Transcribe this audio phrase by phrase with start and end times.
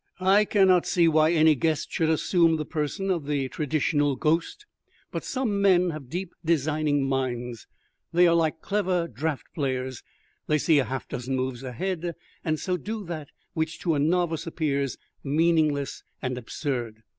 [0.23, 4.65] "I cannot see why any guest should assume the person of the traditional ghost,
[5.11, 7.67] but some men have deep designing minds.
[8.11, 10.01] They are like clever draught players;
[10.47, 14.47] they see half a dozen moves ahead, and so do that which to a novice
[14.47, 17.03] appears meaningless and absurd."